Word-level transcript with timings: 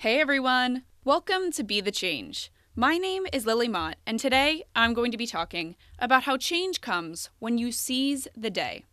Hey 0.00 0.18
everyone! 0.18 0.84
Welcome 1.04 1.52
to 1.52 1.62
Be 1.62 1.82
the 1.82 1.90
Change. 1.90 2.50
My 2.74 2.96
name 2.96 3.26
is 3.34 3.44
Lily 3.44 3.68
Mott, 3.68 3.96
and 4.06 4.18
today 4.18 4.64
I'm 4.74 4.94
going 4.94 5.10
to 5.10 5.18
be 5.18 5.26
talking 5.26 5.76
about 5.98 6.22
how 6.22 6.38
change 6.38 6.80
comes 6.80 7.28
when 7.38 7.58
you 7.58 7.70
seize 7.70 8.26
the 8.34 8.48
day. 8.48 8.86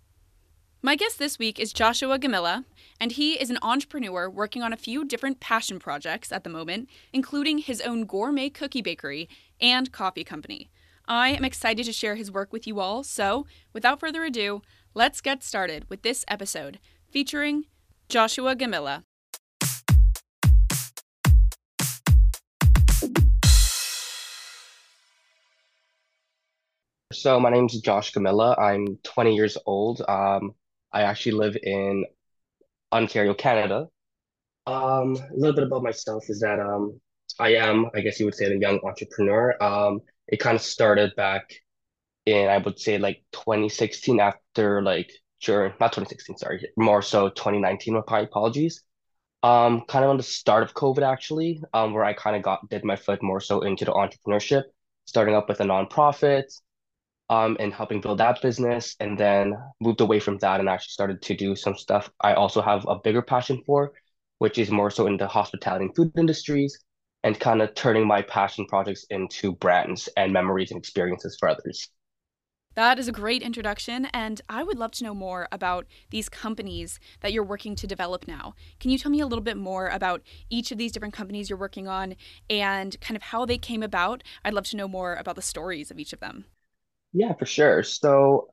My 0.81 0.97
guest 0.97 1.17
this 1.17 1.39
week 1.39 1.61
is 1.61 1.71
Joshua 1.71 2.19
Gamilla, 2.19 2.65
and 2.99 3.13
he 3.13 3.39
is 3.39 3.49
an 3.49 3.57
entrepreneur 3.61 4.29
working 4.29 4.61
on 4.61 4.73
a 4.73 4.75
few 4.75 5.05
different 5.05 5.39
passion 5.39 5.79
projects 5.79 6.29
at 6.33 6.43
the 6.43 6.49
moment, 6.49 6.89
including 7.13 7.59
his 7.59 7.79
own 7.79 8.03
gourmet 8.03 8.49
cookie 8.49 8.81
bakery 8.81 9.29
and 9.61 9.93
coffee 9.93 10.25
company. 10.25 10.69
I 11.07 11.29
am 11.29 11.45
excited 11.45 11.85
to 11.85 11.93
share 11.93 12.15
his 12.15 12.33
work 12.33 12.51
with 12.51 12.67
you 12.67 12.81
all, 12.81 13.05
so 13.05 13.47
without 13.71 14.01
further 14.01 14.25
ado, 14.25 14.61
let's 14.93 15.21
get 15.21 15.41
started 15.41 15.89
with 15.89 16.01
this 16.01 16.25
episode 16.27 16.79
featuring 17.09 17.63
Joshua 18.09 18.57
Gamilla. 18.57 19.03
So 27.17 27.39
my 27.39 27.49
name 27.49 27.65
is 27.65 27.81
Josh 27.81 28.13
Gamilla. 28.13 28.55
I'm 28.59 28.97
20 28.97 29.35
years 29.35 29.57
old. 29.65 30.03
Um, 30.07 30.53
I 30.93 31.01
actually 31.01 31.31
live 31.31 31.57
in 31.63 32.05
Ontario, 32.93 33.33
Canada. 33.33 33.87
Um, 34.67 35.15
a 35.15 35.35
little 35.35 35.55
bit 35.55 35.63
about 35.63 35.81
myself 35.81 36.25
is 36.29 36.41
that 36.41 36.59
um, 36.59 37.01
I 37.39 37.55
am, 37.55 37.87
I 37.95 38.01
guess 38.01 38.19
you 38.19 38.25
would 38.27 38.35
say, 38.35 38.45
a 38.45 38.55
young 38.55 38.79
entrepreneur. 38.83 39.55
Um, 39.63 40.01
it 40.27 40.39
kind 40.39 40.55
of 40.55 40.61
started 40.61 41.15
back 41.15 41.55
in, 42.27 42.49
I 42.49 42.59
would 42.59 42.79
say, 42.79 42.99
like 42.99 43.23
2016 43.31 44.19
after 44.19 44.83
like 44.83 45.09
during, 45.41 45.73
not 45.79 45.93
2016, 45.93 46.37
sorry, 46.37 46.69
more 46.77 47.01
so 47.01 47.29
2019, 47.29 47.95
with 47.95 48.05
my 48.07 48.19
apologies. 48.19 48.83
Um, 49.41 49.85
kind 49.87 50.05
of 50.05 50.11
on 50.11 50.17
the 50.17 50.23
start 50.23 50.61
of 50.61 50.75
COVID 50.75 51.01
actually, 51.01 51.63
um, 51.73 51.93
where 51.93 52.03
I 52.03 52.13
kind 52.13 52.35
of 52.35 52.43
got 52.43 52.69
did 52.69 52.85
my 52.85 52.95
foot 52.95 53.23
more 53.23 53.39
so 53.39 53.61
into 53.61 53.85
the 53.85 53.91
entrepreneurship, 53.91 54.65
starting 55.05 55.33
up 55.33 55.49
with 55.49 55.61
a 55.61 55.63
nonprofit 55.63 56.51
um, 57.29 57.57
and 57.59 57.73
helping 57.73 58.01
build 58.01 58.19
that 58.19 58.41
business, 58.41 58.95
and 58.99 59.17
then 59.17 59.55
moved 59.81 60.01
away 60.01 60.19
from 60.19 60.37
that 60.39 60.59
and 60.59 60.69
actually 60.69 60.91
started 60.91 61.21
to 61.21 61.35
do 61.35 61.55
some 61.55 61.75
stuff 61.75 62.09
I 62.21 62.33
also 62.33 62.61
have 62.61 62.85
a 62.87 62.99
bigger 62.99 63.21
passion 63.21 63.63
for, 63.65 63.93
which 64.39 64.57
is 64.57 64.71
more 64.71 64.91
so 64.91 65.07
in 65.07 65.17
the 65.17 65.27
hospitality 65.27 65.85
and 65.85 65.95
food 65.95 66.11
industries, 66.17 66.77
and 67.23 67.39
kind 67.39 67.61
of 67.61 67.73
turning 67.75 68.07
my 68.07 68.21
passion 68.21 68.65
projects 68.67 69.05
into 69.09 69.53
brands 69.53 70.07
and 70.15 70.31
memories 70.31 70.71
and 70.71 70.77
experiences 70.77 71.37
for 71.39 71.49
others. 71.49 71.89
That 72.75 72.99
is 72.99 73.07
a 73.07 73.11
great 73.11 73.41
introduction, 73.41 74.05
and 74.13 74.39
I 74.47 74.61
would 74.61 74.77
love 74.77 74.91
to 74.91 75.03
know 75.03 75.15
more 75.15 75.47
about 75.51 75.87
these 76.11 76.29
companies 76.29 76.99
that 77.21 77.33
you're 77.33 77.43
working 77.43 77.75
to 77.75 77.87
develop 77.87 78.27
now. 78.27 78.53
Can 78.79 78.91
you 78.91 78.99
tell 78.99 79.11
me 79.11 79.19
a 79.19 79.25
little 79.25 79.43
bit 79.43 79.57
more 79.57 79.87
about 79.87 80.21
each 80.51 80.71
of 80.71 80.77
these 80.77 80.91
different 80.91 81.15
companies 81.15 81.49
you're 81.49 81.57
working 81.57 81.87
on 81.87 82.15
and 82.51 83.01
kind 83.01 83.15
of 83.15 83.23
how 83.23 83.45
they 83.45 83.57
came 83.57 83.81
about? 83.81 84.21
I'd 84.45 84.53
love 84.53 84.65
to 84.65 84.77
know 84.77 84.87
more 84.87 85.15
about 85.15 85.35
the 85.35 85.41
stories 85.41 85.89
of 85.89 85.97
each 85.97 86.13
of 86.13 86.19
them. 86.19 86.45
Yeah, 87.13 87.33
for 87.33 87.45
sure. 87.45 87.83
So 87.83 88.49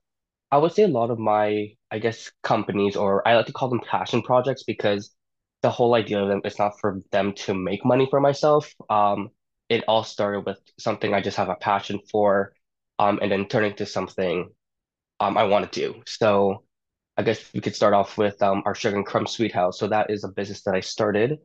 I 0.50 0.58
would 0.58 0.72
say 0.72 0.84
a 0.84 0.88
lot 0.88 1.10
of 1.10 1.19
my, 1.19 1.69
I 1.91 1.98
guess, 1.98 2.30
companies, 2.42 2.96
or 2.96 3.27
I 3.28 3.36
like 3.36 3.46
to 3.46 3.52
call 3.52 3.69
them 3.69 3.80
passion 3.80 4.22
projects 4.22 4.64
because 4.64 5.14
the 5.62 5.70
whole 5.70 5.94
idea 5.94 6.22
of 6.22 6.28
them 6.28 6.42
is 6.44 6.58
not 6.58 6.78
for 6.80 7.00
them 7.12 7.34
to 7.34 7.55
make 7.55 7.84
money 7.84 8.06
for 8.11 8.20
myself. 8.20 8.72
Um, 8.91 9.30
it 9.69 9.84
all 9.88 10.05
started 10.05 10.46
with 10.46 10.61
something 10.78 11.14
I 11.14 11.22
just 11.22 11.36
have 11.38 11.48
a 11.48 11.56
passion 11.56 12.00
for, 12.11 12.55
um, 12.98 13.19
and 13.22 13.33
then 13.33 13.48
turning 13.48 13.74
to 13.77 13.86
something 13.86 14.51
um 15.20 15.36
I 15.39 15.45
want 15.45 15.70
to 15.73 15.80
do. 15.80 16.02
So 16.06 16.64
I 17.17 17.23
guess 17.23 17.52
we 17.55 17.61
could 17.61 17.77
start 17.77 17.95
off 17.95 18.18
with 18.18 18.42
um 18.42 18.62
our 18.67 18.74
Sugar 18.74 18.96
and 18.96 19.06
Crumb 19.06 19.27
Sweet 19.27 19.52
House. 19.52 19.79
So 19.79 19.89
that 19.89 20.11
is 20.11 20.24
a 20.24 20.29
business 20.29 20.62
that 20.64 20.74
I 20.74 20.80
started. 20.80 21.39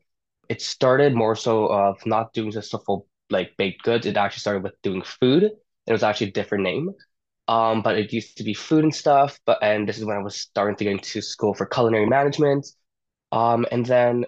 It 0.49 0.61
started 0.61 1.15
more 1.15 1.35
so 1.35 1.67
of 1.67 2.05
not 2.05 2.33
doing 2.33 2.51
just 2.51 2.73
a 2.73 2.79
full 2.79 3.07
like 3.29 3.57
baked 3.57 3.83
goods. 3.83 4.05
It 4.07 4.17
actually 4.17 4.41
started 4.41 4.63
with 4.63 4.81
doing 4.83 5.03
food. 5.03 5.51
It 5.89 5.93
was 5.93 6.03
actually 6.03 6.29
a 6.29 6.33
different 6.33 6.63
name. 6.63 6.91
Um, 7.49 7.81
but 7.81 7.97
it 7.97 8.13
used 8.13 8.37
to 8.37 8.43
be 8.43 8.53
food 8.53 8.85
and 8.85 8.95
stuff. 8.95 9.39
But 9.45 9.59
and 9.61 9.89
this 9.89 9.97
is 9.97 10.05
when 10.05 10.15
I 10.15 10.21
was 10.21 10.37
starting 10.39 10.77
to 10.77 10.83
get 10.85 10.91
into 10.93 11.21
school 11.21 11.53
for 11.53 11.65
culinary 11.65 12.05
management. 12.05 12.67
Um, 13.33 13.65
and 13.71 13.85
then 13.85 14.25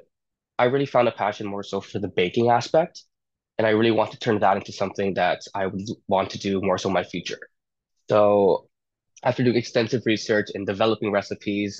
I 0.59 0.65
really 0.65 0.85
found 0.87 1.07
a 1.07 1.11
passion 1.11 1.47
more 1.47 1.63
so 1.63 1.81
for 1.81 1.99
the 1.99 2.07
baking 2.07 2.49
aspect, 2.49 3.03
and 3.57 3.67
I 3.67 3.71
really 3.71 3.91
want 3.91 4.11
to 4.11 4.19
turn 4.19 4.39
that 4.39 4.57
into 4.57 4.71
something 4.71 5.15
that 5.15 5.41
I 5.55 5.67
would 5.67 5.87
want 6.07 6.31
to 6.31 6.39
do 6.39 6.61
more 6.61 6.77
so 6.77 6.89
in 6.89 6.93
my 6.93 7.03
future. 7.03 7.39
So 8.09 8.67
after 9.23 9.43
doing 9.43 9.55
extensive 9.55 10.03
research 10.05 10.49
and 10.53 10.67
developing 10.67 11.11
recipes, 11.11 11.79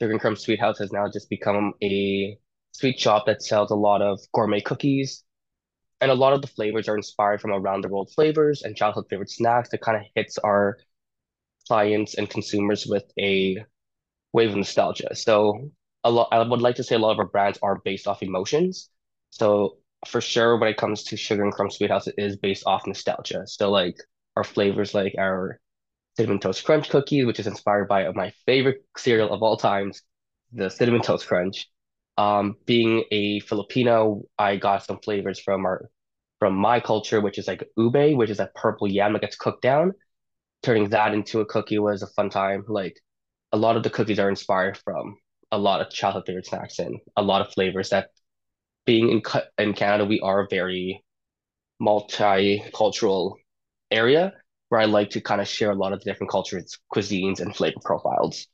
Sugar 0.00 0.12
and 0.12 0.20
Crumb 0.20 0.36
Sweet 0.36 0.60
House 0.60 0.78
has 0.78 0.92
now 0.92 1.08
just 1.12 1.30
become 1.30 1.74
a 1.82 2.38
sweet 2.72 2.98
shop 2.98 3.26
that 3.26 3.42
sells 3.42 3.70
a 3.70 3.76
lot 3.76 4.02
of 4.02 4.20
gourmet 4.32 4.60
cookies. 4.60 5.24
And 6.00 6.10
a 6.10 6.14
lot 6.14 6.32
of 6.32 6.42
the 6.42 6.48
flavors 6.48 6.88
are 6.88 6.96
inspired 6.96 7.40
from 7.40 7.52
around 7.52 7.82
the 7.84 7.88
world 7.88 8.10
flavors 8.14 8.62
and 8.62 8.76
childhood 8.76 9.06
favorite 9.10 9.30
snacks 9.30 9.68
that 9.70 9.82
kind 9.82 9.98
of 9.98 10.04
hits 10.14 10.38
our 10.38 10.78
clients 11.66 12.14
and 12.14 12.28
consumers 12.28 12.86
with 12.86 13.04
a 13.18 13.58
wave 14.32 14.50
of 14.50 14.56
nostalgia. 14.56 15.14
So 15.14 15.70
a 16.04 16.10
lot, 16.10 16.28
I 16.32 16.42
would 16.42 16.62
like 16.62 16.76
to 16.76 16.84
say 16.84 16.96
a 16.96 16.98
lot 16.98 17.12
of 17.12 17.18
our 17.18 17.26
brands 17.26 17.58
are 17.62 17.80
based 17.84 18.06
off 18.08 18.22
emotions. 18.22 18.90
So 19.30 19.78
for 20.06 20.20
sure, 20.20 20.58
when 20.58 20.70
it 20.70 20.76
comes 20.76 21.04
to 21.04 21.16
Sugar 21.16 21.44
and 21.44 21.52
Crumb 21.52 21.70
Sweet 21.70 21.90
House, 21.90 22.06
it 22.06 22.14
is 22.18 22.36
based 22.36 22.64
off 22.66 22.86
nostalgia. 22.86 23.46
So 23.46 23.70
like 23.70 23.96
our 24.36 24.44
flavors, 24.44 24.94
like 24.94 25.14
our 25.18 25.60
Cinnamon 26.16 26.40
Toast 26.40 26.64
Crunch 26.64 26.90
cookies, 26.90 27.26
which 27.26 27.40
is 27.40 27.46
inspired 27.46 27.88
by 27.88 28.10
my 28.12 28.32
favorite 28.46 28.84
cereal 28.96 29.32
of 29.32 29.42
all 29.42 29.56
times, 29.56 30.02
the 30.52 30.68
Cinnamon 30.70 31.02
Toast 31.02 31.26
Crunch. 31.26 31.69
Um, 32.20 32.56
being 32.66 33.04
a 33.10 33.40
Filipino, 33.40 34.22
I 34.38 34.56
got 34.56 34.84
some 34.84 35.00
flavors 35.00 35.40
from 35.40 35.64
our 35.64 35.90
from 36.38 36.54
my 36.54 36.80
culture, 36.80 37.20
which 37.20 37.38
is 37.38 37.48
like 37.48 37.62
ube, 37.76 38.16
which 38.16 38.30
is 38.30 38.38
that 38.38 38.54
purple 38.54 38.88
yam 38.88 39.12
that 39.14 39.22
gets 39.22 39.36
cooked 39.36 39.62
down. 39.62 39.92
Turning 40.62 40.90
that 40.90 41.14
into 41.14 41.40
a 41.40 41.46
cookie 41.46 41.78
was 41.78 42.02
a 42.02 42.06
fun 42.08 42.30
time. 42.30 42.64
Like 42.68 42.96
a 43.52 43.56
lot 43.56 43.76
of 43.76 43.82
the 43.84 43.90
cookies 43.90 44.18
are 44.18 44.28
inspired 44.28 44.76
from 44.78 45.16
a 45.52 45.58
lot 45.58 45.80
of 45.80 45.90
childhood 45.90 46.24
favorite 46.26 46.46
snacks 46.46 46.78
and 46.78 46.98
a 47.16 47.22
lot 47.22 47.40
of 47.42 47.52
flavors 47.54 47.90
that 47.90 48.10
being 48.86 49.10
in 49.10 49.22
in 49.58 49.74
Canada, 49.74 50.04
we 50.06 50.20
are 50.20 50.40
a 50.42 50.48
very 50.50 51.04
multicultural 51.82 53.36
area 53.90 54.34
where 54.68 54.80
I 54.80 54.86
like 54.86 55.10
to 55.10 55.20
kind 55.20 55.40
of 55.40 55.48
share 55.48 55.70
a 55.72 55.74
lot 55.74 55.92
of 55.92 56.00
the 56.00 56.10
different 56.10 56.30
cultures, 56.30 56.78
cuisines, 56.94 57.40
and 57.40 57.56
flavor 57.56 57.80
profiles. 57.84 58.46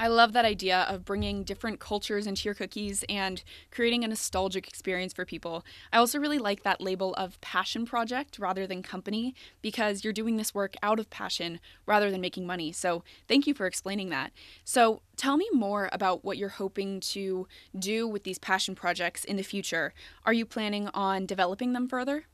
I 0.00 0.06
love 0.08 0.32
that 0.32 0.44
idea 0.44 0.86
of 0.88 1.04
bringing 1.04 1.42
different 1.42 1.80
cultures 1.80 2.26
into 2.26 2.44
your 2.44 2.54
cookies 2.54 3.04
and 3.08 3.42
creating 3.72 4.04
a 4.04 4.08
nostalgic 4.08 4.68
experience 4.68 5.12
for 5.12 5.24
people. 5.24 5.64
I 5.92 5.98
also 5.98 6.18
really 6.20 6.38
like 6.38 6.62
that 6.62 6.80
label 6.80 7.14
of 7.14 7.40
passion 7.40 7.84
project 7.84 8.38
rather 8.38 8.66
than 8.66 8.82
company 8.82 9.34
because 9.60 10.04
you're 10.04 10.12
doing 10.12 10.36
this 10.36 10.54
work 10.54 10.74
out 10.82 11.00
of 11.00 11.10
passion 11.10 11.58
rather 11.84 12.10
than 12.10 12.20
making 12.20 12.46
money. 12.46 12.70
So, 12.70 13.02
thank 13.26 13.46
you 13.46 13.54
for 13.54 13.66
explaining 13.66 14.08
that. 14.10 14.32
So, 14.64 15.02
tell 15.16 15.36
me 15.36 15.48
more 15.52 15.88
about 15.92 16.24
what 16.24 16.38
you're 16.38 16.48
hoping 16.48 17.00
to 17.00 17.48
do 17.76 18.06
with 18.06 18.22
these 18.22 18.38
passion 18.38 18.76
projects 18.76 19.24
in 19.24 19.36
the 19.36 19.42
future. 19.42 19.92
Are 20.24 20.32
you 20.32 20.46
planning 20.46 20.88
on 20.94 21.26
developing 21.26 21.72
them 21.72 21.88
further? 21.88 22.26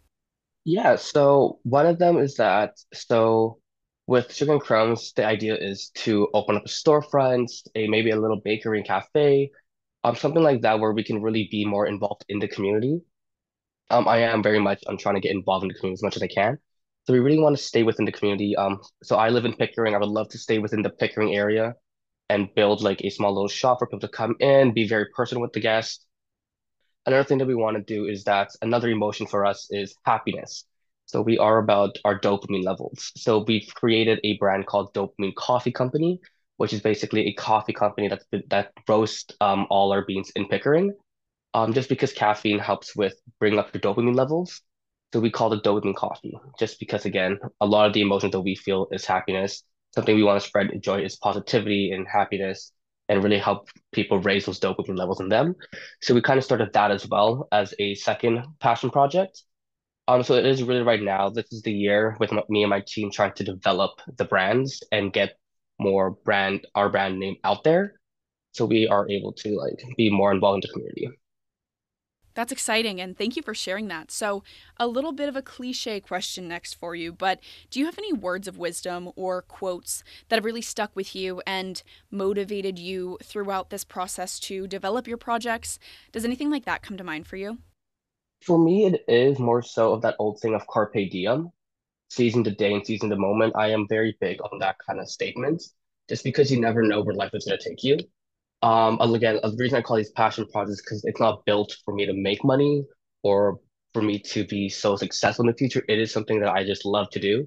Yeah, 0.64 0.96
so 0.96 1.60
one 1.62 1.86
of 1.86 1.98
them 1.98 2.18
is 2.18 2.36
that 2.36 2.78
so 2.92 3.58
with 4.06 4.32
Sugar 4.32 4.52
and 4.52 4.60
Crumbs, 4.60 5.12
the 5.14 5.24
idea 5.24 5.56
is 5.56 5.90
to 5.94 6.28
open 6.34 6.56
up 6.56 6.64
a 6.66 6.68
storefront, 6.68 7.50
a 7.74 7.88
maybe 7.88 8.10
a 8.10 8.20
little 8.20 8.40
bakery 8.40 8.78
and 8.78 8.86
cafe, 8.86 9.50
um, 10.04 10.14
something 10.14 10.42
like 10.42 10.60
that 10.62 10.78
where 10.78 10.92
we 10.92 11.04
can 11.04 11.22
really 11.22 11.48
be 11.50 11.64
more 11.64 11.86
involved 11.86 12.24
in 12.28 12.38
the 12.38 12.48
community. 12.48 13.00
Um, 13.90 14.06
I 14.08 14.18
am 14.18 14.42
very 14.42 14.60
much 14.60 14.82
I'm 14.86 14.98
trying 14.98 15.14
to 15.14 15.20
get 15.20 15.32
involved 15.32 15.64
in 15.64 15.68
the 15.68 15.74
community 15.74 15.98
as 15.98 16.02
much 16.02 16.16
as 16.16 16.22
I 16.22 16.26
can. 16.28 16.58
So 17.06 17.12
we 17.12 17.20
really 17.20 17.38
want 17.38 17.56
to 17.56 17.62
stay 17.62 17.82
within 17.82 18.04
the 18.04 18.12
community. 18.12 18.56
Um, 18.56 18.80
so 19.02 19.16
I 19.16 19.28
live 19.28 19.44
in 19.44 19.54
Pickering. 19.54 19.94
I 19.94 19.98
would 19.98 20.08
love 20.08 20.28
to 20.30 20.38
stay 20.38 20.58
within 20.58 20.82
the 20.82 20.90
Pickering 20.90 21.34
area 21.34 21.74
and 22.30 22.54
build 22.54 22.82
like 22.82 23.02
a 23.02 23.10
small 23.10 23.34
little 23.34 23.48
shop 23.48 23.78
for 23.78 23.86
people 23.86 24.00
to 24.00 24.08
come 24.08 24.36
in, 24.40 24.72
be 24.72 24.88
very 24.88 25.06
personal 25.14 25.42
with 25.42 25.52
the 25.52 25.60
guests. 25.60 26.04
Another 27.06 27.24
thing 27.24 27.38
that 27.38 27.46
we 27.46 27.54
want 27.54 27.76
to 27.76 27.82
do 27.82 28.06
is 28.06 28.24
that 28.24 28.50
another 28.62 28.88
emotion 28.88 29.26
for 29.26 29.44
us 29.44 29.68
is 29.70 29.94
happiness. 30.04 30.64
So 31.06 31.20
we 31.22 31.38
are 31.38 31.58
about 31.58 31.96
our 32.04 32.18
dopamine 32.18 32.64
levels. 32.64 33.12
So 33.16 33.44
we've 33.46 33.68
created 33.74 34.20
a 34.24 34.36
brand 34.38 34.66
called 34.66 34.94
Dopamine 34.94 35.34
Coffee 35.34 35.72
Company, 35.72 36.20
which 36.56 36.72
is 36.72 36.80
basically 36.80 37.26
a 37.26 37.34
coffee 37.34 37.72
company 37.72 38.08
that 38.08 38.22
that 38.48 38.72
roasts 38.88 39.34
um, 39.40 39.66
all 39.70 39.92
our 39.92 40.04
beans 40.04 40.30
in 40.36 40.48
Pickering. 40.48 40.94
Um, 41.52 41.72
just 41.72 41.88
because 41.88 42.12
caffeine 42.12 42.58
helps 42.58 42.96
with 42.96 43.14
bring 43.38 43.58
up 43.58 43.72
your 43.72 43.80
dopamine 43.80 44.16
levels. 44.16 44.60
So 45.12 45.20
we 45.20 45.30
call 45.30 45.52
it 45.52 45.62
dopamine 45.62 45.94
coffee, 45.94 46.36
just 46.58 46.80
because 46.80 47.04
again, 47.04 47.38
a 47.60 47.66
lot 47.66 47.86
of 47.86 47.92
the 47.92 48.00
emotions 48.00 48.32
that 48.32 48.40
we 48.40 48.56
feel 48.56 48.88
is 48.90 49.04
happiness. 49.04 49.62
Something 49.94 50.16
we 50.16 50.24
want 50.24 50.40
to 50.42 50.46
spread 50.46 50.72
joy 50.82 51.02
is 51.02 51.16
positivity 51.16 51.92
and 51.92 52.08
happiness 52.08 52.72
and 53.08 53.22
really 53.22 53.38
help 53.38 53.68
people 53.92 54.18
raise 54.18 54.46
those 54.46 54.58
dopamine 54.58 54.98
levels 54.98 55.20
in 55.20 55.28
them. 55.28 55.54
So 56.02 56.14
we 56.14 56.22
kind 56.22 56.38
of 56.38 56.44
started 56.44 56.72
that 56.72 56.90
as 56.90 57.06
well 57.08 57.46
as 57.52 57.72
a 57.78 57.94
second 57.94 58.44
passion 58.58 58.90
project. 58.90 59.42
Um, 60.06 60.22
so 60.22 60.34
it 60.34 60.44
is 60.44 60.62
really 60.62 60.82
right 60.82 61.02
now. 61.02 61.30
This 61.30 61.50
is 61.50 61.62
the 61.62 61.72
year 61.72 62.16
with 62.20 62.30
me 62.50 62.62
and 62.62 62.70
my 62.70 62.82
team 62.86 63.10
trying 63.10 63.32
to 63.34 63.44
develop 63.44 64.02
the 64.16 64.24
brands 64.24 64.82
and 64.92 65.12
get 65.12 65.38
more 65.78 66.10
brand 66.10 66.66
our 66.74 66.88
brand 66.88 67.18
name 67.18 67.36
out 67.42 67.64
there, 67.64 67.94
so 68.52 68.66
we 68.66 68.86
are 68.86 69.08
able 69.10 69.32
to 69.32 69.56
like 69.56 69.82
be 69.96 70.10
more 70.10 70.30
involved 70.30 70.64
in 70.64 70.68
the 70.68 70.72
community. 70.72 71.08
That's 72.34 72.52
exciting, 72.52 73.00
and 73.00 73.16
thank 73.16 73.36
you 73.36 73.42
for 73.42 73.54
sharing 73.54 73.86
that. 73.88 74.10
So, 74.10 74.42
a 74.76 74.88
little 74.88 75.12
bit 75.12 75.28
of 75.28 75.36
a 75.36 75.42
cliche 75.42 76.00
question 76.00 76.48
next 76.48 76.74
for 76.74 76.96
you, 76.96 77.12
but 77.12 77.38
do 77.70 77.78
you 77.78 77.86
have 77.86 77.96
any 77.96 78.12
words 78.12 78.48
of 78.48 78.58
wisdom 78.58 79.10
or 79.14 79.40
quotes 79.40 80.02
that 80.28 80.36
have 80.36 80.44
really 80.44 80.60
stuck 80.60 80.96
with 80.96 81.14
you 81.14 81.42
and 81.46 81.82
motivated 82.10 82.76
you 82.76 83.18
throughout 83.22 83.70
this 83.70 83.84
process 83.84 84.40
to 84.40 84.66
develop 84.66 85.06
your 85.06 85.16
projects? 85.16 85.78
Does 86.10 86.24
anything 86.24 86.50
like 86.50 86.64
that 86.64 86.82
come 86.82 86.96
to 86.96 87.04
mind 87.04 87.28
for 87.28 87.36
you? 87.36 87.58
For 88.46 88.58
me, 88.58 88.86
it 88.86 89.04
is 89.08 89.38
more 89.38 89.62
so 89.62 89.92
of 89.92 90.02
that 90.02 90.16
old 90.18 90.40
thing 90.40 90.54
of 90.54 90.66
carpe 90.66 91.10
diem, 91.10 91.50
seizing 92.10 92.42
the 92.42 92.50
day 92.50 92.72
and 92.74 92.86
seizing 92.86 93.08
the 93.08 93.16
moment. 93.16 93.54
I 93.56 93.70
am 93.70 93.88
very 93.88 94.16
big 94.20 94.40
on 94.42 94.58
that 94.60 94.76
kind 94.86 95.00
of 95.00 95.08
statement, 95.08 95.62
just 96.08 96.24
because 96.24 96.50
you 96.50 96.60
never 96.60 96.82
know 96.82 97.02
where 97.02 97.14
life 97.14 97.30
is 97.34 97.46
going 97.46 97.58
to 97.58 97.68
take 97.68 97.82
you. 97.82 97.98
Um, 98.62 99.00
again, 99.00 99.40
the 99.42 99.56
reason 99.58 99.78
I 99.78 99.82
call 99.82 99.96
these 99.96 100.10
passion 100.10 100.46
projects 100.52 100.82
because 100.82 101.04
it's 101.04 101.20
not 101.20 101.44
built 101.46 101.76
for 101.84 101.94
me 101.94 102.06
to 102.06 102.12
make 102.12 102.44
money 102.44 102.84
or 103.22 103.60
for 103.94 104.02
me 104.02 104.18
to 104.20 104.44
be 104.46 104.68
so 104.68 104.96
successful 104.96 105.44
in 105.44 105.52
the 105.52 105.56
future. 105.56 105.84
It 105.88 105.98
is 105.98 106.12
something 106.12 106.40
that 106.40 106.50
I 106.50 106.64
just 106.64 106.84
love 106.84 107.10
to 107.10 107.20
do. 107.20 107.46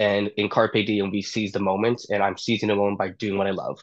And 0.00 0.30
in 0.36 0.48
Carpe 0.48 0.84
Diem, 0.86 1.10
we 1.10 1.22
seize 1.22 1.52
the 1.52 1.60
moment, 1.60 2.06
and 2.10 2.22
I'm 2.22 2.36
seizing 2.36 2.68
the 2.68 2.76
moment 2.76 2.98
by 2.98 3.10
doing 3.10 3.38
what 3.38 3.46
I 3.46 3.50
love. 3.52 3.80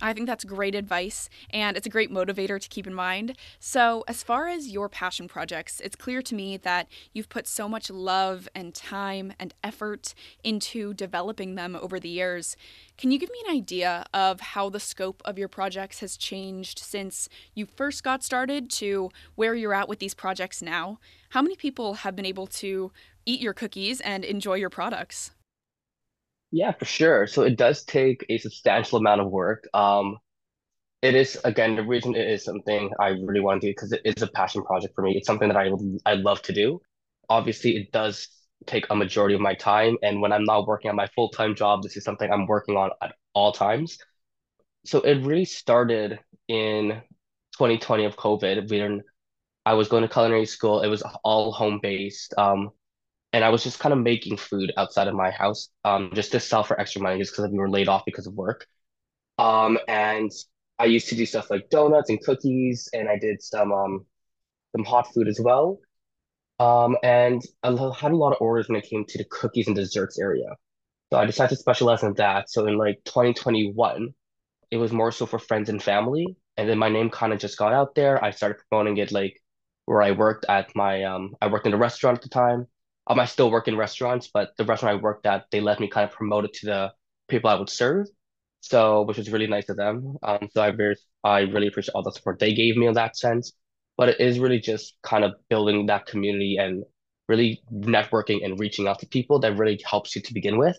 I 0.00 0.12
think 0.12 0.26
that's 0.26 0.44
great 0.44 0.74
advice, 0.74 1.30
and 1.50 1.74
it's 1.74 1.86
a 1.86 1.90
great 1.90 2.12
motivator 2.12 2.60
to 2.60 2.68
keep 2.68 2.86
in 2.86 2.92
mind. 2.92 3.34
So, 3.58 4.04
as 4.06 4.22
far 4.22 4.46
as 4.46 4.68
your 4.68 4.90
passion 4.90 5.26
projects, 5.26 5.80
it's 5.80 5.96
clear 5.96 6.20
to 6.20 6.34
me 6.34 6.58
that 6.58 6.86
you've 7.14 7.30
put 7.30 7.46
so 7.46 7.66
much 7.66 7.88
love 7.88 8.46
and 8.54 8.74
time 8.74 9.32
and 9.38 9.54
effort 9.64 10.12
into 10.44 10.92
developing 10.92 11.54
them 11.54 11.74
over 11.80 11.98
the 11.98 12.10
years. 12.10 12.58
Can 12.98 13.10
you 13.10 13.18
give 13.18 13.30
me 13.30 13.42
an 13.48 13.56
idea 13.56 14.04
of 14.12 14.40
how 14.40 14.68
the 14.68 14.80
scope 14.80 15.22
of 15.24 15.38
your 15.38 15.48
projects 15.48 16.00
has 16.00 16.18
changed 16.18 16.78
since 16.78 17.30
you 17.54 17.64
first 17.64 18.04
got 18.04 18.22
started 18.22 18.68
to 18.72 19.10
where 19.34 19.54
you're 19.54 19.74
at 19.74 19.88
with 19.88 19.98
these 19.98 20.14
projects 20.14 20.60
now? 20.60 20.98
How 21.30 21.40
many 21.40 21.56
people 21.56 21.94
have 21.94 22.14
been 22.14 22.26
able 22.26 22.46
to 22.48 22.92
eat 23.24 23.40
your 23.40 23.54
cookies 23.54 24.02
and 24.02 24.26
enjoy 24.26 24.54
your 24.54 24.70
products? 24.70 25.30
Yeah, 26.56 26.72
for 26.72 26.86
sure. 26.86 27.26
So 27.26 27.42
it 27.42 27.56
does 27.58 27.84
take 27.84 28.24
a 28.30 28.38
substantial 28.38 28.98
amount 28.98 29.20
of 29.20 29.30
work. 29.30 29.68
Um, 29.74 30.16
it 31.02 31.14
is 31.14 31.38
again 31.44 31.76
the 31.76 31.82
reason 31.84 32.16
it 32.16 32.28
is 32.28 32.44
something 32.44 32.90
I 33.00 33.08
really 33.10 33.40
want 33.40 33.60
to 33.62 33.68
do 33.68 33.72
because 33.72 33.92
it 33.92 34.02
is 34.04 34.22
a 34.22 34.28
passion 34.28 34.64
project 34.64 34.94
for 34.94 35.02
me. 35.02 35.16
It's 35.16 35.26
something 35.26 35.48
that 35.48 35.56
I 35.58 35.70
I 36.06 36.14
love 36.14 36.42
to 36.42 36.52
do. 36.54 36.80
Obviously, 37.28 37.76
it 37.76 37.92
does 37.92 38.28
take 38.66 38.86
a 38.90 38.96
majority 38.96 39.34
of 39.34 39.42
my 39.42 39.54
time, 39.54 39.98
and 40.02 40.22
when 40.22 40.32
I'm 40.32 40.44
not 40.44 40.66
working 40.66 40.90
on 40.90 40.96
my 40.96 41.08
full-time 41.16 41.54
job, 41.56 41.82
this 41.82 41.96
is 41.98 42.04
something 42.04 42.32
I'm 42.32 42.46
working 42.46 42.76
on 42.76 42.90
at 43.02 43.14
all 43.34 43.52
times. 43.52 43.98
So 44.86 45.00
it 45.02 45.24
really 45.26 45.44
started 45.46 46.20
in 46.48 47.02
2020 47.56 48.04
of 48.06 48.16
COVID 48.16 48.70
when 48.70 49.02
I 49.66 49.74
was 49.74 49.88
going 49.88 50.02
to 50.02 50.08
culinary 50.08 50.46
school. 50.46 50.82
It 50.82 50.88
was 50.88 51.02
all 51.24 51.52
home-based. 51.52 52.34
Um, 52.38 52.70
and 53.32 53.44
I 53.44 53.50
was 53.50 53.62
just 53.64 53.78
kind 53.78 53.92
of 53.92 53.98
making 54.00 54.36
food 54.38 54.72
outside 54.76 55.08
of 55.08 55.14
my 55.14 55.30
house, 55.30 55.68
um, 55.84 56.10
just 56.14 56.32
to 56.32 56.40
sell 56.40 56.64
for 56.64 56.78
extra 56.80 57.02
money, 57.02 57.18
just 57.18 57.32
because 57.36 57.50
we 57.50 57.58
were 57.58 57.70
laid 57.70 57.88
off 57.88 58.04
because 58.06 58.26
of 58.26 58.34
work. 58.34 58.66
Um, 59.38 59.78
and 59.88 60.30
I 60.78 60.86
used 60.86 61.08
to 61.10 61.16
do 61.16 61.26
stuff 61.26 61.50
like 61.50 61.70
donuts 61.70 62.10
and 62.10 62.22
cookies, 62.22 62.88
and 62.92 63.08
I 63.08 63.18
did 63.18 63.42
some 63.42 63.72
um 63.72 64.06
some 64.76 64.84
hot 64.84 65.12
food 65.14 65.28
as 65.28 65.40
well. 65.40 65.80
Um, 66.58 66.96
and 67.02 67.42
I 67.62 67.68
had 67.98 68.12
a 68.12 68.16
lot 68.16 68.32
of 68.32 68.38
orders 68.40 68.68
when 68.68 68.78
it 68.78 68.88
came 68.88 69.04
to 69.06 69.18
the 69.18 69.24
cookies 69.24 69.66
and 69.66 69.76
desserts 69.76 70.18
area. 70.18 70.56
So 71.12 71.18
I 71.18 71.26
decided 71.26 71.50
to 71.50 71.60
specialize 71.60 72.02
in 72.02 72.14
that. 72.14 72.50
So 72.50 72.66
in 72.66 72.78
like 72.78 73.00
2021, 73.04 74.14
it 74.70 74.76
was 74.78 74.92
more 74.92 75.12
so 75.12 75.26
for 75.26 75.38
friends 75.38 75.68
and 75.70 75.82
family, 75.82 76.36
and 76.56 76.68
then 76.68 76.78
my 76.78 76.88
name 76.88 77.10
kind 77.10 77.32
of 77.32 77.38
just 77.40 77.58
got 77.58 77.72
out 77.72 77.94
there. 77.94 78.22
I 78.24 78.30
started 78.32 78.62
promoting 78.70 78.98
it 78.98 79.12
like 79.12 79.40
where 79.86 80.02
I 80.02 80.12
worked 80.12 80.46
at 80.48 80.74
my 80.76 81.04
um 81.04 81.36
I 81.42 81.48
worked 81.48 81.66
in 81.66 81.74
a 81.74 81.78
restaurant 81.78 82.18
at 82.18 82.22
the 82.22 82.28
time 82.30 82.68
um, 83.06 83.20
I 83.20 83.26
still 83.26 83.50
work 83.50 83.68
in 83.68 83.76
restaurants, 83.76 84.28
but 84.32 84.50
the 84.56 84.64
restaurant 84.64 84.98
I 84.98 85.02
worked 85.02 85.26
at, 85.26 85.46
they 85.50 85.60
let 85.60 85.80
me 85.80 85.88
kind 85.88 86.08
of 86.08 86.14
promote 86.14 86.44
it 86.44 86.54
to 86.54 86.66
the 86.66 86.92
people 87.28 87.50
I 87.50 87.54
would 87.54 87.70
serve. 87.70 88.06
So, 88.60 89.02
which 89.02 89.18
was 89.18 89.30
really 89.30 89.46
nice 89.46 89.68
of 89.68 89.76
them. 89.76 90.16
Um, 90.22 90.48
so 90.52 90.60
I 90.62 90.72
very, 90.72 90.96
I 91.22 91.40
really 91.40 91.68
appreciate 91.68 91.92
all 91.94 92.02
the 92.02 92.10
support 92.10 92.40
they 92.40 92.52
gave 92.52 92.76
me 92.76 92.86
in 92.86 92.94
that 92.94 93.16
sense. 93.16 93.52
But 93.96 94.08
it 94.10 94.20
is 94.20 94.38
really 94.40 94.58
just 94.58 94.96
kind 95.02 95.24
of 95.24 95.34
building 95.48 95.86
that 95.86 96.06
community 96.06 96.56
and 96.58 96.84
really 97.28 97.62
networking 97.72 98.44
and 98.44 98.58
reaching 98.58 98.88
out 98.88 98.98
to 99.00 99.06
people 99.06 99.38
that 99.40 99.56
really 99.56 99.80
helps 99.88 100.16
you 100.16 100.22
to 100.22 100.34
begin 100.34 100.58
with. 100.58 100.78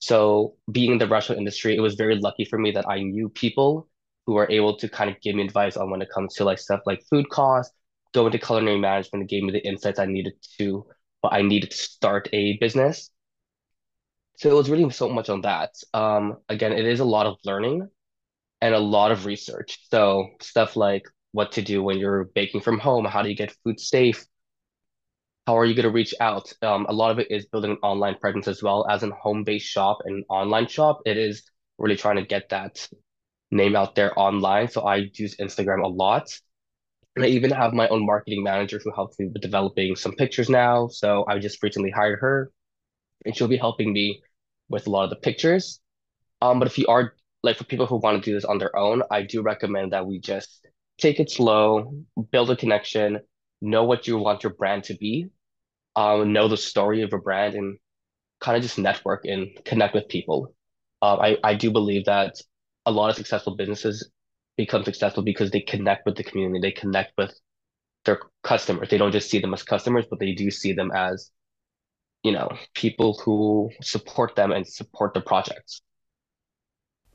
So 0.00 0.56
being 0.70 0.92
in 0.92 0.98
the 0.98 1.08
restaurant 1.08 1.38
industry, 1.38 1.76
it 1.76 1.80
was 1.80 1.94
very 1.94 2.16
lucky 2.16 2.44
for 2.44 2.58
me 2.58 2.72
that 2.72 2.88
I 2.88 3.02
knew 3.02 3.28
people 3.30 3.88
who 4.26 4.34
were 4.34 4.50
able 4.50 4.76
to 4.78 4.88
kind 4.88 5.10
of 5.10 5.20
give 5.22 5.34
me 5.34 5.44
advice 5.44 5.76
on 5.76 5.90
when 5.90 6.02
it 6.02 6.08
comes 6.14 6.34
to 6.34 6.44
like 6.44 6.58
stuff 6.58 6.80
like 6.86 7.02
food 7.10 7.28
costs, 7.30 7.74
go 8.12 8.26
into 8.26 8.38
culinary 8.38 8.78
management 8.78 9.22
and 9.22 9.28
gave 9.28 9.42
me 9.42 9.52
the 9.52 9.66
insights 9.66 9.98
I 9.98 10.06
needed 10.06 10.34
to 10.58 10.86
but 11.24 11.32
I 11.32 11.40
needed 11.40 11.70
to 11.70 11.76
start 11.78 12.28
a 12.34 12.58
business. 12.58 13.10
So 14.36 14.50
it 14.50 14.54
was 14.54 14.68
really 14.68 14.90
so 14.90 15.08
much 15.08 15.30
on 15.30 15.40
that. 15.40 15.70
Um, 15.94 16.36
again, 16.50 16.74
it 16.74 16.84
is 16.84 17.00
a 17.00 17.04
lot 17.06 17.24
of 17.24 17.38
learning 17.46 17.88
and 18.60 18.74
a 18.74 18.78
lot 18.78 19.10
of 19.10 19.24
research. 19.24 19.78
So 19.90 20.28
stuff 20.42 20.76
like 20.76 21.04
what 21.32 21.52
to 21.52 21.62
do 21.62 21.82
when 21.82 21.96
you're 21.96 22.24
baking 22.34 22.60
from 22.60 22.78
home, 22.78 23.06
how 23.06 23.22
do 23.22 23.30
you 23.30 23.36
get 23.36 23.56
food 23.64 23.80
safe? 23.80 24.26
How 25.46 25.56
are 25.56 25.64
you 25.64 25.74
going 25.74 25.84
to 25.84 25.90
reach 25.90 26.12
out? 26.20 26.52
Um, 26.60 26.84
a 26.90 26.92
lot 26.92 27.10
of 27.10 27.18
it 27.18 27.30
is 27.30 27.46
building 27.46 27.70
an 27.70 27.78
online 27.82 28.16
presence 28.16 28.46
as 28.46 28.62
well 28.62 28.86
as 28.90 29.02
a 29.02 29.08
home-based 29.08 29.66
shop 29.66 30.00
and 30.04 30.26
online 30.28 30.66
shop. 30.66 31.00
It 31.06 31.16
is 31.16 31.42
really 31.78 31.96
trying 31.96 32.16
to 32.16 32.26
get 32.26 32.50
that 32.50 32.86
name 33.50 33.76
out 33.76 33.94
there 33.94 34.12
online. 34.18 34.68
So 34.68 34.82
I 34.82 35.08
use 35.14 35.36
Instagram 35.36 35.84
a 35.84 35.88
lot. 35.88 36.38
I 37.22 37.26
even 37.28 37.50
have 37.50 37.72
my 37.72 37.88
own 37.88 38.04
marketing 38.04 38.42
manager 38.42 38.80
who 38.82 38.92
helps 38.92 39.18
me 39.18 39.26
with 39.26 39.42
developing 39.42 39.94
some 39.96 40.14
pictures 40.14 40.48
now. 40.48 40.88
So 40.88 41.24
I 41.28 41.38
just 41.38 41.62
recently 41.62 41.90
hired 41.90 42.18
her, 42.20 42.50
and 43.24 43.36
she'll 43.36 43.48
be 43.48 43.56
helping 43.56 43.92
me 43.92 44.22
with 44.68 44.86
a 44.86 44.90
lot 44.90 45.04
of 45.04 45.10
the 45.10 45.16
pictures. 45.16 45.80
Um, 46.40 46.58
but 46.58 46.68
if 46.68 46.78
you 46.78 46.86
are 46.88 47.14
like 47.42 47.56
for 47.56 47.64
people 47.64 47.86
who 47.86 47.96
want 47.96 48.22
to 48.22 48.30
do 48.30 48.34
this 48.34 48.44
on 48.44 48.58
their 48.58 48.74
own, 48.76 49.02
I 49.10 49.22
do 49.22 49.42
recommend 49.42 49.92
that 49.92 50.06
we 50.06 50.18
just 50.18 50.66
take 50.98 51.20
it 51.20 51.30
slow, 51.30 51.94
build 52.30 52.50
a 52.50 52.56
connection, 52.56 53.20
know 53.60 53.84
what 53.84 54.06
you 54.06 54.18
want 54.18 54.42
your 54.42 54.54
brand 54.54 54.84
to 54.84 54.94
be, 54.94 55.28
um, 55.96 56.32
know 56.32 56.48
the 56.48 56.56
story 56.56 57.02
of 57.02 57.12
a 57.12 57.18
brand, 57.18 57.54
and 57.54 57.78
kind 58.40 58.56
of 58.56 58.62
just 58.62 58.78
network 58.78 59.24
and 59.24 59.48
connect 59.64 59.94
with 59.94 60.08
people. 60.08 60.54
Uh, 61.02 61.16
I 61.16 61.38
I 61.44 61.54
do 61.54 61.70
believe 61.70 62.06
that 62.06 62.34
a 62.86 62.90
lot 62.92 63.10
of 63.10 63.16
successful 63.16 63.56
businesses 63.56 64.10
become 64.56 64.84
successful 64.84 65.22
because 65.22 65.50
they 65.50 65.60
connect 65.60 66.06
with 66.06 66.16
the 66.16 66.24
community, 66.24 66.60
they 66.60 66.72
connect 66.72 67.12
with 67.18 67.38
their 68.04 68.20
customers. 68.42 68.88
They 68.88 68.98
don't 68.98 69.12
just 69.12 69.30
see 69.30 69.38
them 69.38 69.54
as 69.54 69.62
customers, 69.62 70.06
but 70.08 70.20
they 70.20 70.32
do 70.32 70.50
see 70.50 70.72
them 70.72 70.90
as, 70.94 71.30
you 72.22 72.32
know, 72.32 72.48
people 72.74 73.20
who 73.24 73.70
support 73.82 74.36
them 74.36 74.52
and 74.52 74.66
support 74.66 75.14
the 75.14 75.20
projects. 75.20 75.82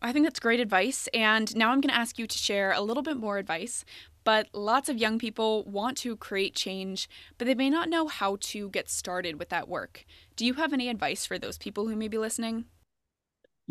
I 0.02 0.14
think 0.14 0.26
that's 0.26 0.40
great 0.40 0.60
advice. 0.60 1.08
And 1.14 1.54
now 1.56 1.72
I'm 1.72 1.82
going 1.82 1.94
to 1.94 2.00
ask 2.00 2.18
you 2.18 2.26
to 2.26 2.38
share 2.38 2.72
a 2.72 2.82
little 2.82 3.04
bit 3.04 3.18
more 3.18 3.38
advice. 3.38 3.84
But 4.24 4.48
lots 4.54 4.90
of 4.90 4.98
young 4.98 5.18
people 5.18 5.64
want 5.64 5.98
to 6.00 6.16
create 6.16 6.54
change, 6.54 7.10
but 7.38 7.48
they 7.48 7.56
may 7.56 7.70
not 7.70 7.90
know 7.90 8.08
how 8.08 8.38
to 8.42 8.70
get 8.70 8.90
started 8.90 9.40
with 9.40 9.50
that 9.50 9.68
work. 9.68 10.06
Do 10.36 10.46
you 10.46 10.56
have 10.56 10.74
any 10.74 10.90
advice 10.90 11.26
for 11.26 11.40
those 11.40 11.58
people 11.58 11.88
who 11.88 11.96
may 11.96 12.08
be 12.08 12.18
listening? 12.18 12.66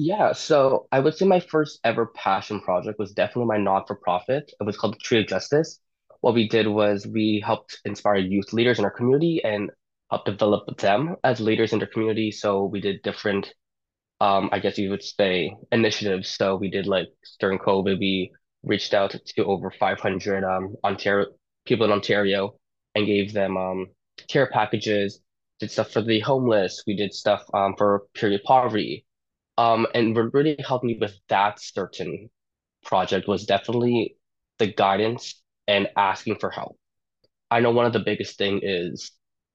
Yeah, 0.00 0.33
so 0.33 0.87
I 0.93 1.00
would 1.00 1.14
say 1.17 1.26
my 1.26 1.40
first 1.40 1.81
ever 1.83 2.07
passion 2.07 2.61
project 2.61 2.99
was 3.00 3.12
definitely 3.12 3.47
my 3.47 3.59
non-for-profit. 3.59 4.52
It 4.61 4.64
was 4.64 4.76
called 4.76 4.95
the 4.95 4.99
Tree 5.00 5.21
of 5.21 5.26
Justice. 5.26 5.81
What 6.21 6.35
we 6.35 6.49
did 6.49 6.69
was 6.69 7.05
we 7.07 7.43
helped 7.45 7.81
inspire 7.85 8.17
youth 8.19 8.52
leaders 8.52 8.78
in 8.78 8.85
our 8.85 8.93
community 8.93 9.43
and 9.45 9.71
help 10.11 10.25
develop 10.25 10.78
them 10.78 11.17
as 11.25 11.40
leaders 11.40 11.73
in 11.73 11.81
their 11.81 11.88
community. 11.88 12.31
So 12.31 12.64
we 12.64 12.81
did 12.81 13.02
different, 13.02 13.52
um, 14.21 14.50
I 14.52 14.61
guess 14.61 14.78
you 14.78 14.90
would 14.90 15.02
say, 15.05 15.57
initiatives. 15.73 16.31
So 16.31 16.57
we 16.57 16.71
did 16.71 16.87
like 16.87 17.09
during 17.40 17.59
COVID, 17.59 17.99
we 18.00 18.33
reached 18.64 18.95
out 18.95 19.12
to 19.12 19.45
over 19.47 19.71
500 19.71 20.45
um 20.45 20.76
Ontario 20.85 21.28
people 21.67 21.87
in 21.87 21.93
Ontario 21.93 22.57
and 22.95 23.07
gave 23.07 23.33
them 23.33 23.57
um 23.59 23.88
care 24.28 24.49
packages, 24.49 25.21
did 25.61 25.71
stuff 25.71 25.93
for 25.93 26.02
the 26.02 26.21
homeless. 26.21 26.85
We 26.87 26.97
did 26.97 27.14
stuff 27.14 27.45
um 27.55 27.75
for 27.78 28.07
period 28.14 28.43
poverty 28.45 29.07
um, 29.58 29.88
and 29.92 30.14
what 30.14 30.32
really 30.32 30.56
helped 30.66 30.84
me 30.84 30.96
with 31.00 31.18
that 31.28 31.60
certain 31.60 32.30
project 32.84 33.26
was 33.26 33.44
definitely 33.44 34.16
the 34.58 34.72
guidance 34.72 35.42
and 35.66 35.88
asking 35.96 36.36
for 36.38 36.48
help. 36.48 36.78
I 37.50 37.58
know 37.60 37.72
one 37.72 37.84
of 37.84 37.92
the 37.92 37.98
biggest 37.98 38.38
thing 38.38 38.60
is 38.62 39.10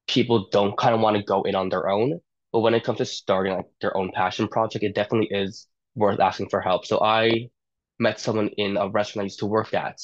people 0.08 0.50
don't 0.52 0.78
kind 0.78 0.94
of 0.94 1.00
want 1.00 1.16
to 1.16 1.24
go 1.24 1.44
in 1.44 1.56
on 1.56 1.70
their 1.70 1.88
own, 1.88 2.20
but 2.52 2.60
when 2.60 2.74
it 2.74 2.84
comes 2.84 2.98
to 2.98 3.06
starting 3.06 3.54
like 3.54 3.66
their 3.80 3.96
own 3.96 4.12
passion 4.14 4.50
project, 4.50 4.84
it 4.84 4.94
definitely 4.94 5.30
is 5.32 5.68
worth 5.96 6.20
asking 6.20 6.50
for 6.50 6.60
help. 6.60 6.86
So 6.86 7.02
I 7.02 7.50
met 7.98 8.20
someone 8.20 8.50
in 8.58 8.76
a 8.76 8.90
restaurant 8.90 9.24
I 9.24 9.28
used 9.28 9.40
to 9.40 9.46
work 9.46 9.74
at 9.74 10.00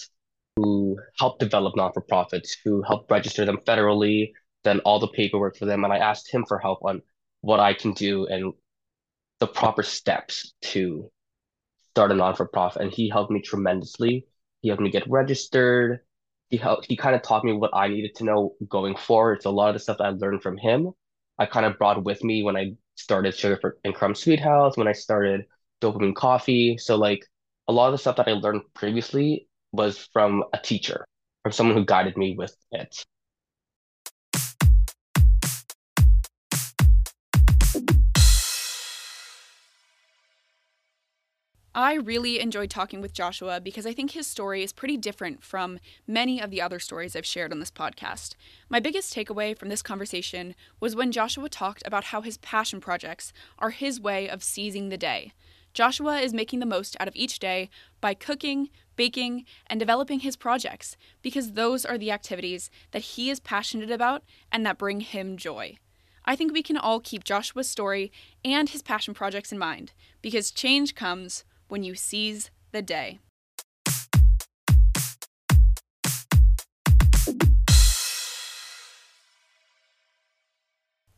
who 0.55 0.97
helped 1.17 1.41
develop 1.41 1.75
non-for-profits, 1.75 2.55
who 2.63 2.83
helped 2.83 3.11
register 3.11 3.43
them 3.43 3.59
federally, 3.67 4.31
then 4.63 4.79
all 4.81 4.99
the 4.99 5.07
paperwork 5.09 5.57
for 5.57 5.65
them, 5.65 5.83
and 5.83 5.91
I 5.91 5.97
asked 5.97 6.33
him 6.33 6.45
for 6.47 6.57
help 6.57 6.79
on 6.83 7.01
what 7.41 7.59
I 7.59 7.73
can 7.73 7.93
do 7.93 8.27
and 8.27 8.53
the 9.39 9.47
proper 9.47 9.83
steps 9.83 10.53
to 10.61 11.09
start 11.91 12.11
a 12.11 12.15
non-for-profit 12.15 12.81
and 12.81 12.91
he 12.91 13.09
helped 13.09 13.31
me 13.31 13.41
tremendously 13.41 14.25
he 14.61 14.69
helped 14.69 14.83
me 14.83 14.91
get 14.91 15.09
registered 15.09 16.01
he 16.49 16.57
helped 16.57 16.85
he 16.89 16.97
kind 16.97 17.15
of 17.15 17.21
taught 17.21 17.43
me 17.43 17.53
what 17.53 17.71
I 17.73 17.87
needed 17.87 18.15
to 18.15 18.23
know 18.23 18.55
going 18.67 18.95
forward. 18.95 19.41
So 19.41 19.49
a 19.49 19.51
lot 19.51 19.69
of 19.69 19.75
the 19.75 19.79
stuff 19.79 19.99
that 19.99 20.05
I 20.05 20.09
learned 20.09 20.41
from 20.41 20.57
him, 20.57 20.91
I 21.37 21.45
kind 21.45 21.65
of 21.65 21.77
brought 21.77 22.03
with 22.03 22.23
me 22.23 22.43
when 22.43 22.57
I 22.57 22.73
started 22.95 23.35
Sugar 23.35 23.77
and 23.83 23.95
Crumb 23.95 24.15
Sweet 24.15 24.39
House, 24.39 24.75
when 24.75 24.87
I 24.87 24.93
started 24.93 25.45
Dopamine 25.81 26.15
Coffee. 26.15 26.77
So 26.77 26.95
like 26.95 27.25
a 27.67 27.71
lot 27.73 27.87
of 27.87 27.93
the 27.93 27.97
stuff 27.99 28.15
that 28.17 28.27
I 28.27 28.31
learned 28.31 28.63
previously 28.73 29.47
was 29.71 30.09
from 30.11 30.43
a 30.53 30.57
teacher, 30.57 31.05
from 31.43 31.51
someone 31.51 31.77
who 31.77 31.85
guided 31.85 32.17
me 32.17 32.35
with 32.35 32.55
it. 32.71 33.05
I 41.75 41.93
really 41.93 42.39
enjoyed 42.39 42.71
talking 42.71 42.99
with 42.99 43.13
Joshua 43.13 43.61
because 43.61 43.85
I 43.85 43.93
think 43.93 44.11
his 44.11 44.25
story 44.25 44.63
is 44.63 44.73
pretty 44.73 44.97
different 44.97 45.43
from 45.43 45.77
many 46.07 46.41
of 46.41 46.49
the 46.49 46.61
other 46.61 46.79
stories 46.79 47.15
I've 47.15 47.27
shared 47.27 47.51
on 47.51 47.59
this 47.59 47.69
podcast. 47.69 48.33
My 48.69 48.79
biggest 48.79 49.13
takeaway 49.13 49.55
from 49.55 49.69
this 49.69 49.83
conversation 49.83 50.55
was 50.79 50.95
when 50.95 51.11
Joshua 51.11 51.47
talked 51.47 51.83
about 51.85 52.05
how 52.05 52.21
his 52.21 52.37
passion 52.37 52.81
projects 52.81 53.31
are 53.59 53.69
his 53.69 54.01
way 54.01 54.27
of 54.27 54.43
seizing 54.43 54.89
the 54.89 54.97
day. 54.97 55.31
Joshua 55.71 56.17
is 56.17 56.33
making 56.33 56.59
the 56.59 56.65
most 56.65 56.97
out 56.99 57.07
of 57.07 57.15
each 57.15 57.37
day 57.37 57.69
by 58.01 58.15
cooking, 58.15 58.69
baking, 58.95 59.45
and 59.67 59.79
developing 59.79 60.21
his 60.21 60.35
projects 60.35 60.97
because 61.21 61.51
those 61.51 61.85
are 61.85 61.99
the 61.99 62.11
activities 62.11 62.71
that 62.91 63.03
he 63.03 63.29
is 63.29 63.39
passionate 63.39 63.91
about 63.91 64.23
and 64.51 64.65
that 64.65 64.79
bring 64.79 65.01
him 65.01 65.37
joy. 65.37 65.77
I 66.25 66.35
think 66.35 66.51
we 66.51 66.63
can 66.63 66.77
all 66.77 66.99
keep 66.99 67.23
Joshua's 67.23 67.69
story 67.69 68.11
and 68.43 68.69
his 68.69 68.81
passion 68.81 69.13
projects 69.13 69.51
in 69.51 69.59
mind 69.59 69.93
because 70.23 70.51
change 70.51 70.95
comes 70.95 71.43
when 71.69 71.83
you 71.83 71.95
seize 71.95 72.51
the 72.71 72.81
day. 72.81 73.19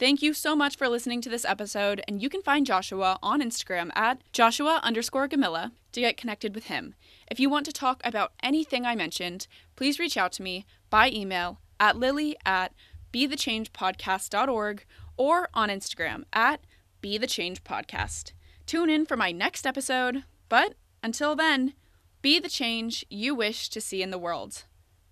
Thank 0.01 0.23
you 0.23 0.33
so 0.33 0.55
much 0.55 0.77
for 0.77 0.89
listening 0.89 1.21
to 1.21 1.29
this 1.29 1.45
episode, 1.45 2.01
and 2.07 2.23
you 2.23 2.27
can 2.27 2.41
find 2.41 2.65
Joshua 2.65 3.19
on 3.21 3.39
Instagram 3.39 3.91
at 3.95 4.19
Joshua 4.33 4.79
underscore 4.81 5.27
Gamilla 5.27 5.73
to 5.91 6.01
get 6.01 6.17
connected 6.17 6.55
with 6.55 6.65
him. 6.65 6.95
If 7.29 7.39
you 7.39 7.51
want 7.51 7.67
to 7.67 7.71
talk 7.71 8.01
about 8.03 8.33
anything 8.41 8.83
I 8.83 8.95
mentioned, 8.95 9.45
please 9.75 9.99
reach 9.99 10.17
out 10.17 10.31
to 10.33 10.41
me 10.41 10.65
by 10.89 11.11
email 11.11 11.59
at 11.79 11.97
lily 11.97 12.35
at 12.47 12.73
bethechangepodcast.org 13.13 14.85
or 15.17 15.49
on 15.53 15.69
Instagram 15.69 16.23
at 16.33 16.61
bethechangepodcast. 17.03 18.31
Tune 18.65 18.89
in 18.89 19.05
for 19.05 19.15
my 19.15 19.31
next 19.31 19.67
episode. 19.67 20.23
But 20.51 20.73
until 21.01 21.33
then, 21.33 21.75
be 22.21 22.37
the 22.37 22.49
change 22.49 23.05
you 23.09 23.33
wish 23.33 23.69
to 23.69 23.79
see 23.79 24.03
in 24.03 24.11
the 24.11 24.17
world. 24.17 24.65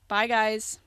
Bye, 0.10 0.28
guys. 0.28 0.80